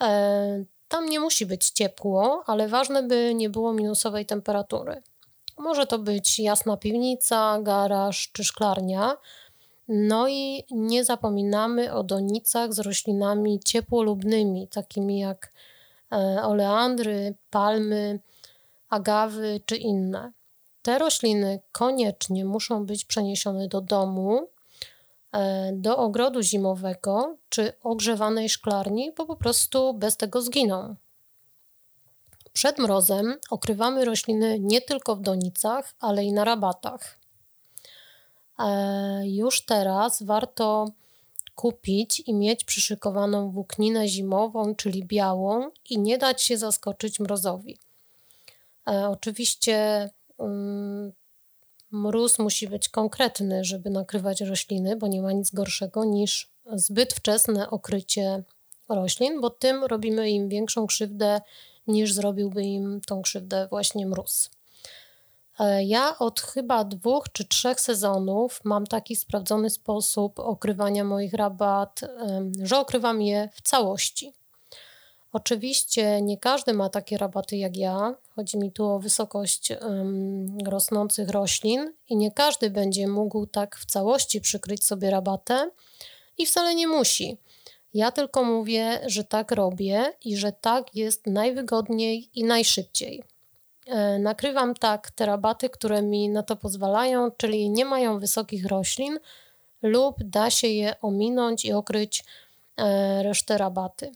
[0.00, 5.02] E, tam nie musi być ciepło, ale ważne, by nie było minusowej temperatury.
[5.58, 9.16] Może to być jasna piwnica, garaż czy szklarnia.
[9.88, 15.52] No i nie zapominamy o donicach z roślinami ciepłolubnymi, takimi jak
[16.12, 18.20] e, oleandry, palmy,
[18.90, 20.32] agawy czy inne.
[20.82, 24.48] Te rośliny koniecznie muszą być przeniesione do domu,
[25.32, 30.96] e, do ogrodu zimowego czy ogrzewanej szklarni, bo po prostu bez tego zginą.
[32.52, 37.18] Przed mrozem okrywamy rośliny nie tylko w donicach, ale i na rabatach.
[38.58, 40.86] E, już teraz warto
[41.54, 47.78] kupić i mieć przyszykowaną włókninę zimową, czyli białą, i nie dać się zaskoczyć mrozowi.
[48.88, 50.08] E, oczywiście
[50.38, 51.12] mm,
[51.90, 57.70] mróz musi być konkretny, żeby nakrywać rośliny, bo nie ma nic gorszego niż zbyt wczesne
[57.70, 58.42] okrycie
[58.88, 61.40] roślin, bo tym robimy im większą krzywdę
[61.86, 64.50] niż zrobiłby im tą krzywdę właśnie mróz.
[65.58, 72.00] E, ja od chyba dwóch czy trzech sezonów mam taki sprawdzony sposób okrywania moich rabat,
[72.62, 74.39] że okrywam je w całości.
[75.32, 78.14] Oczywiście nie każdy ma takie rabaty jak ja.
[78.36, 83.86] Chodzi mi tu o wysokość um, rosnących roślin i nie każdy będzie mógł tak w
[83.86, 85.70] całości przykryć sobie rabatę
[86.38, 87.36] i wcale nie musi.
[87.94, 93.22] Ja tylko mówię, że tak robię i że tak jest najwygodniej i najszybciej.
[93.86, 99.18] E, nakrywam tak te rabaty, które mi na to pozwalają, czyli nie mają wysokich roślin
[99.82, 102.24] lub da się je ominąć i okryć
[102.76, 104.12] e, resztę rabaty.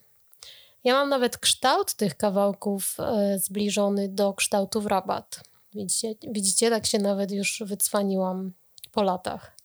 [0.85, 5.39] Ja mam nawet kształt tych kawałków e, zbliżony do kształtów rabat.
[5.73, 8.53] Widzicie, widzicie, tak się nawet już wycwaniłam
[8.91, 9.57] po latach.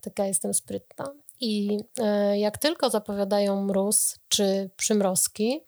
[0.00, 1.12] Taka jestem sprytna.
[1.40, 5.60] I e, jak tylko zapowiadają mróz czy przymrozki,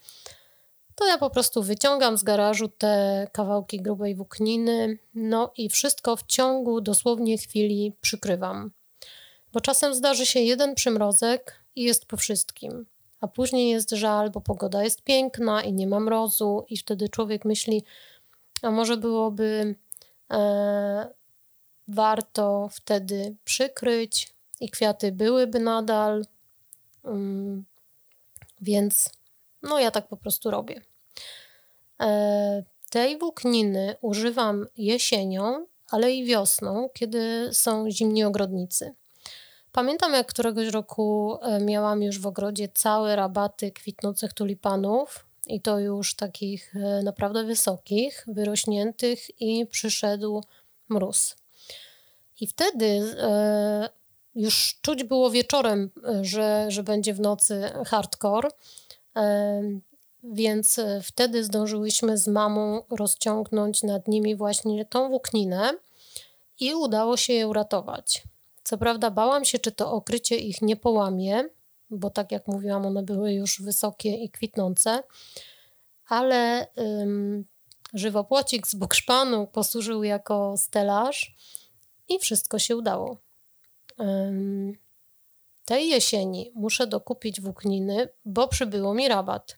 [0.95, 6.23] to ja po prostu wyciągam z garażu te kawałki grubej włókniny, no i wszystko w
[6.23, 8.71] ciągu dosłownie chwili przykrywam.
[9.53, 12.87] Bo czasem zdarzy się jeden przymrozek i jest po wszystkim
[13.23, 17.45] a później jest żal, bo pogoda jest piękna i nie ma mrozu, i wtedy człowiek
[17.45, 17.85] myśli,
[18.63, 19.75] a może byłoby
[20.31, 21.09] e,
[21.89, 26.25] warto wtedy przykryć i kwiaty byłyby nadal.
[27.03, 27.65] Um,
[28.61, 29.11] więc
[29.63, 30.81] no ja tak po prostu robię.
[32.01, 38.95] E, tej włókniny używam jesienią, ale i wiosną, kiedy są zimni ogrodnicy.
[39.73, 45.79] Pamiętam, jak któregoś roku e, miałam już w ogrodzie całe rabaty kwitnących tulipanów i to
[45.79, 50.43] już takich e, naprawdę wysokich, wyrośniętych i przyszedł
[50.89, 51.37] mróz.
[52.41, 53.89] I wtedy e,
[54.35, 55.91] już czuć było wieczorem,
[56.23, 58.49] że, że będzie w nocy hardcore,
[60.25, 65.73] więc wtedy zdążyłyśmy z mamą rozciągnąć nad nimi właśnie tą włókninę
[66.61, 68.23] i udało się je uratować.
[68.65, 71.45] Co prawda bałam się, czy to okrycie ich nie połamie,
[71.91, 75.03] bo tak jak mówiłam, one były już wysokie i kwitnące,
[76.07, 77.45] ale ym,
[77.95, 81.37] żywopłocik z bukszpanu posłużył jako stelaż
[82.09, 83.17] i wszystko się udało.
[84.01, 84.79] Ym,
[85.65, 89.57] tej jesieni muszę dokupić włókniny, bo przybyło mi rabat.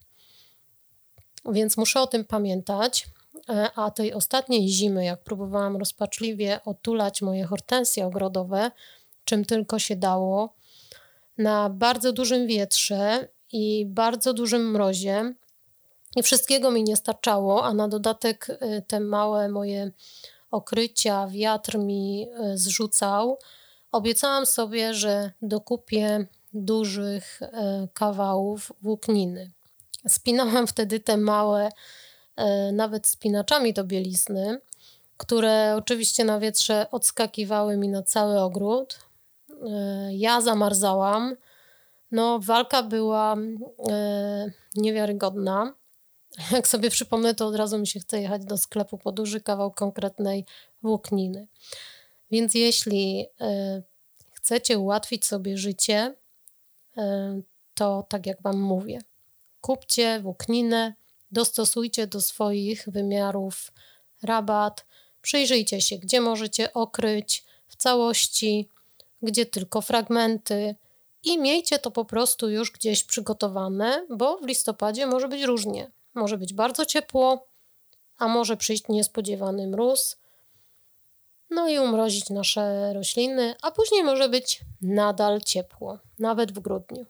[1.52, 3.06] Więc muszę o tym pamiętać.
[3.48, 8.70] E, a tej ostatniej zimy, jak próbowałam rozpaczliwie otulać moje hortensje ogrodowe,
[9.24, 10.54] czym tylko się dało,
[11.38, 15.34] na bardzo dużym wietrze i bardzo dużym mrozie,
[16.16, 19.90] i wszystkiego mi nie starczało, a na dodatek e, te małe moje
[20.50, 23.38] okrycia wiatr mi e, zrzucał.
[23.92, 27.40] Obiecałam sobie, że dokupię dużych
[27.94, 29.50] kawałów włókniny.
[30.08, 31.68] Spinałam wtedy te małe
[32.72, 34.60] nawet spinaczami do bielizny,
[35.16, 38.98] które oczywiście na wietrze odskakiwały mi na cały ogród.
[39.50, 41.36] E, ja zamarzałam.
[42.10, 43.36] No, walka była
[43.90, 45.74] e, niewiarygodna.
[46.52, 49.72] Jak sobie przypomnę, to od razu mi się chce jechać do sklepu po duży kawał
[49.72, 50.44] konkretnej
[50.82, 51.46] włókniny.
[52.30, 53.26] Więc jeśli
[54.32, 56.14] chcecie ułatwić sobie życie,
[57.74, 58.98] to tak jak Wam mówię,
[59.60, 60.94] kupcie włókninę
[61.34, 63.72] dostosujcie do swoich wymiarów
[64.22, 64.86] rabat,
[65.22, 68.68] przyjrzyjcie się, gdzie możecie okryć w całości,
[69.22, 70.74] gdzie tylko fragmenty
[71.22, 75.90] i miejcie to po prostu już gdzieś przygotowane, bo w listopadzie może być różnie.
[76.14, 77.48] Może być bardzo ciepło,
[78.18, 80.16] a może przyjść niespodziewany mróz,
[81.50, 87.06] no i umrozić nasze rośliny, a później może być nadal ciepło, nawet w grudniu.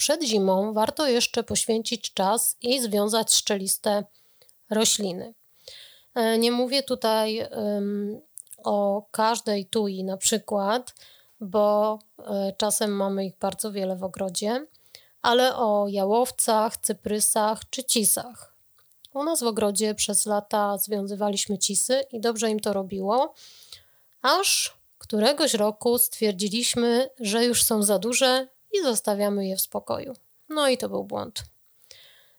[0.00, 4.04] Przed zimą warto jeszcze poświęcić czas i związać szczeliste
[4.70, 5.34] rośliny.
[6.14, 8.20] E, nie mówię tutaj um,
[8.64, 10.94] o każdej tui na przykład,
[11.40, 14.66] bo e, czasem mamy ich bardzo wiele w ogrodzie,
[15.22, 18.54] ale o jałowcach, cyprysach czy cisach.
[19.14, 23.34] U nas w ogrodzie przez lata związywaliśmy cisy i dobrze im to robiło,
[24.22, 30.12] aż któregoś roku stwierdziliśmy, że już są za duże i zostawiamy je w spokoju.
[30.48, 31.42] No i to był błąd,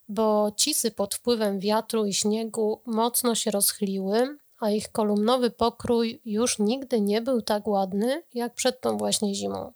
[0.09, 6.59] bo cisy pod wpływem wiatru i śniegu mocno się rozchyliły, a ich kolumnowy pokrój już
[6.59, 9.71] nigdy nie był tak ładny jak przed tą właśnie zimą.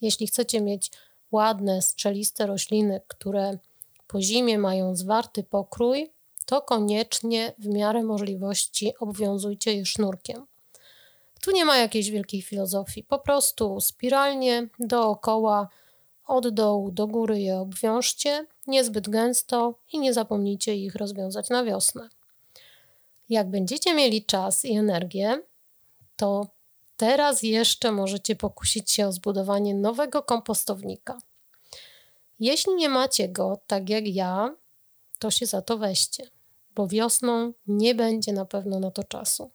[0.00, 0.90] Jeśli chcecie mieć
[1.32, 3.58] ładne, strzeliste rośliny, które
[4.06, 6.12] po zimie mają zwarty pokrój,
[6.46, 10.46] to koniecznie w miarę możliwości obwiązujcie je sznurkiem.
[11.48, 15.68] Tu nie ma jakiejś wielkiej filozofii, po prostu spiralnie dookoła,
[16.26, 22.08] od dołu do góry je obwiążcie, niezbyt gęsto i nie zapomnijcie ich rozwiązać na wiosnę.
[23.28, 25.42] Jak będziecie mieli czas i energię,
[26.16, 26.46] to
[26.96, 31.18] teraz jeszcze możecie pokusić się o zbudowanie nowego kompostownika.
[32.40, 34.54] Jeśli nie macie go tak jak ja,
[35.18, 36.30] to się za to weźcie,
[36.74, 39.50] bo wiosną nie będzie na pewno na to czasu.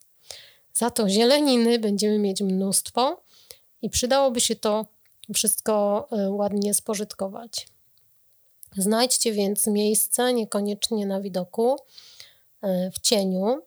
[0.74, 3.22] Za to zieleniny będziemy mieć mnóstwo
[3.82, 4.86] i przydałoby się to
[5.34, 7.68] wszystko e, ładnie spożytkować.
[8.78, 11.78] Znajdźcie więc miejsce, niekoniecznie na widoku,
[12.62, 13.62] e, w cieniu.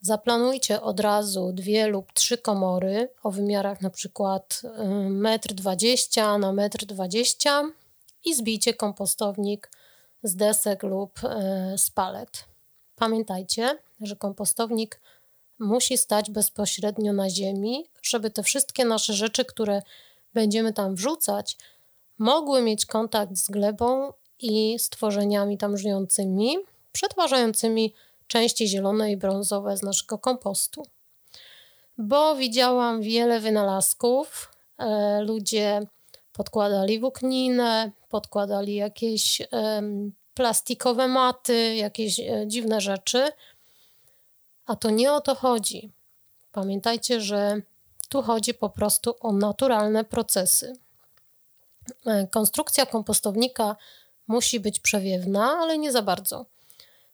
[0.00, 7.72] Zaplanujcie od razu dwie lub trzy komory o wymiarach przykład 1,20 m na 1,20 m
[8.24, 9.70] i zbijcie kompostownik
[10.22, 12.44] z desek lub e, z palet.
[12.96, 15.00] Pamiętajcie, że kompostownik
[15.58, 19.82] musi stać bezpośrednio na ziemi, żeby te wszystkie nasze rzeczy, które
[20.34, 21.56] będziemy tam wrzucać,
[22.18, 26.56] mogły mieć kontakt z glebą i stworzeniami tam żyjącymi,
[26.92, 27.94] przetwarzającymi
[28.26, 30.82] części zielone i brązowe z naszego kompostu.
[31.98, 34.52] Bo widziałam wiele wynalazków.
[34.78, 35.86] E, ludzie
[36.32, 39.46] podkładali włókninę, podkładali jakieś e,
[40.34, 43.28] plastikowe maty, jakieś e, dziwne rzeczy.
[44.66, 45.92] A to nie o to chodzi.
[46.52, 47.62] Pamiętajcie, że
[48.08, 50.72] tu chodzi po prostu o naturalne procesy.
[52.06, 53.76] E, konstrukcja kompostownika
[54.26, 56.46] musi być przewiewna, ale nie za bardzo.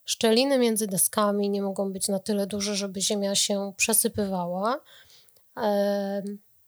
[0.05, 4.79] Szczeliny między deskami nie mogą być na tyle duże, żeby ziemia się przesypywała.
[5.57, 6.23] E,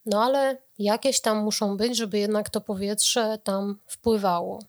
[0.06, 4.60] no ale jakieś tam muszą być, żeby jednak to powietrze tam wpływało.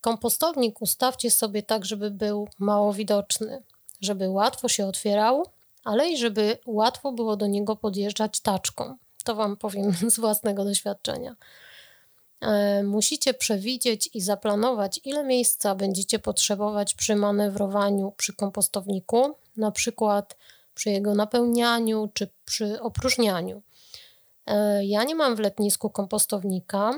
[0.00, 3.62] Kompostownik ustawcie sobie tak, żeby był mało widoczny,
[4.00, 5.46] żeby łatwo się otwierał,
[5.84, 8.96] ale i żeby łatwo było do niego podjeżdżać taczką.
[9.24, 11.36] To Wam powiem z własnego doświadczenia.
[12.40, 20.36] E, musicie przewidzieć i zaplanować, ile miejsca będziecie potrzebować przy manewrowaniu przy kompostowniku, na przykład
[20.74, 23.62] przy jego napełnianiu czy przy opróżnianiu.
[24.46, 26.92] E, ja nie mam w letnisku kompostownika,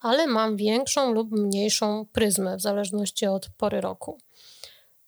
[0.00, 4.18] ale mam większą lub mniejszą pryzmę w zależności od pory roku.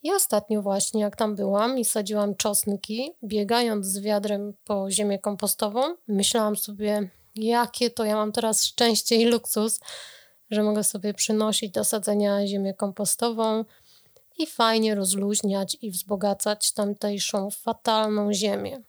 [0.03, 5.81] I ostatnio właśnie, jak tam byłam i sadziłam czosnki, biegając z wiadrem po ziemię kompostową,
[6.09, 9.81] myślałam sobie, jakie to ja mam teraz szczęście i luksus,
[10.51, 13.65] że mogę sobie przynosić do sadzenia ziemię kompostową
[14.39, 18.83] i fajnie rozluźniać i wzbogacać tamtejszą fatalną ziemię.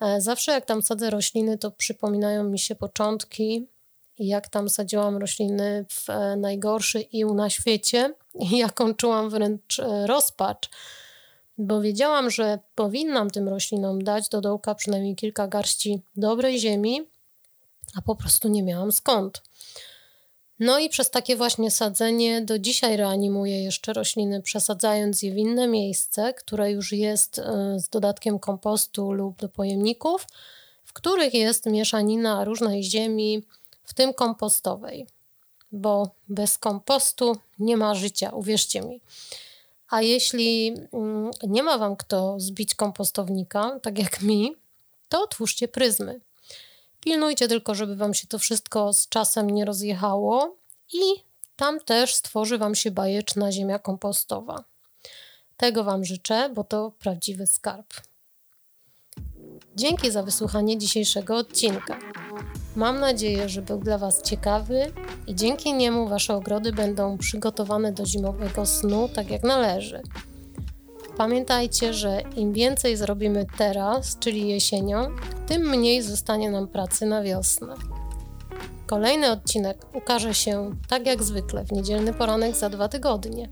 [0.00, 3.68] E, zawsze jak tam sadzę rośliny, to przypominają mi się początki
[4.18, 10.06] jak tam sadziłam rośliny w e, najgorszy ił na świecie i jaką czułam wręcz e,
[10.06, 10.70] rozpacz,
[11.58, 17.02] bo wiedziałam, że powinnam tym roślinom dać do dołka przynajmniej kilka garści dobrej ziemi,
[17.98, 19.42] a po prostu nie miałam skąd.
[20.58, 25.66] No i przez takie właśnie sadzenie do dzisiaj reanimuję jeszcze rośliny, przesadzając je w inne
[25.66, 30.26] miejsce, które już jest e, z dodatkiem kompostu lub do pojemników,
[30.84, 33.42] w których jest mieszanina różnej ziemi,
[33.88, 35.06] w tym kompostowej,
[35.72, 39.00] bo bez kompostu nie ma życia, uwierzcie mi.
[39.88, 44.56] A jeśli mm, nie ma Wam kto zbić kompostownika, tak jak mi,
[45.08, 46.20] to otwórzcie pryzmy.
[47.00, 50.56] Pilnujcie tylko, żeby Wam się to wszystko z czasem nie rozjechało
[50.92, 51.02] i
[51.56, 54.64] tam też stworzy Wam się bajeczna ziemia kompostowa.
[55.56, 57.94] Tego Wam życzę, bo to prawdziwy skarb.
[59.76, 61.98] Dzięki za wysłuchanie dzisiejszego odcinka.
[62.78, 64.92] Mam nadzieję, że był dla Was ciekawy
[65.26, 70.02] i dzięki niemu Wasze ogrody będą przygotowane do zimowego snu tak jak należy.
[71.16, 75.08] Pamiętajcie, że im więcej zrobimy teraz, czyli jesienią,
[75.46, 77.74] tym mniej zostanie nam pracy na wiosnę.
[78.86, 83.48] Kolejny odcinek ukaże się tak jak zwykle w niedzielny poranek za dwa tygodnie.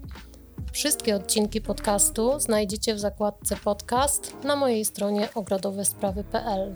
[0.72, 6.72] Wszystkie odcinki podcastu znajdziecie w zakładce podcast na mojej stronie ogrodowesprawy.pl.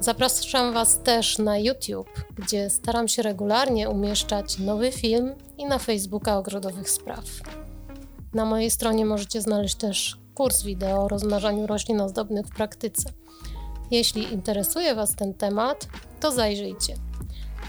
[0.00, 6.38] Zapraszam Was też na YouTube, gdzie staram się regularnie umieszczać nowy film i na Facebooka
[6.38, 7.24] Ogrodowych Spraw.
[8.34, 13.10] Na mojej stronie możecie znaleźć też kurs wideo o rozmnażaniu roślin ozdobnych w praktyce.
[13.90, 15.88] Jeśli interesuje Was ten temat,
[16.20, 16.94] to zajrzyjcie.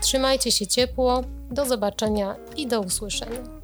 [0.01, 3.59] Trzymajcie się ciepło, do zobaczenia i do usłyszenia.